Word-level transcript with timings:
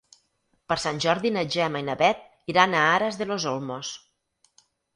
Per 0.71 0.77
Sant 0.83 1.01
Jordi 1.05 1.31
na 1.35 1.43
Gemma 1.57 1.83
i 1.85 1.85
na 1.91 1.97
Bet 2.01 2.25
iran 2.55 2.73
a 2.73 2.83
Aras 2.97 3.21
de 3.23 3.31
los 3.35 3.49
Olmos. 3.55 3.95